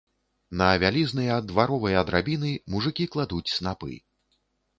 [0.61, 3.93] На вялізныя дваровыя драбіны мужыкі кладуць снапы.